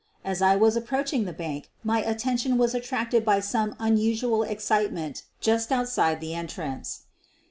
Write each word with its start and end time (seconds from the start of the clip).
As 0.25 0.41
I 0.41 0.55
was 0.55 0.75
approaching 0.75 1.25
the 1.25 1.31
bank 1.31 1.69
my 1.83 2.01
attention 2.01 2.57
was 2.57 2.73
attracted 2.73 3.23
by 3.23 3.39
some 3.39 3.75
un 3.77 3.97
usual 3.97 4.41
excitement 4.41 5.21
just 5.41 5.71
outside 5.71 6.19
the 6.19 6.33
entrance. 6.33 7.01